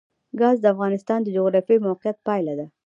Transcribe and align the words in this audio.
ګاز 0.39 0.57
د 0.61 0.65
افغانستان 0.73 1.19
د 1.23 1.27
جغرافیایي 1.35 1.83
موقیعت 1.87 2.17
پایله 2.27 2.53
ده. 2.59 2.65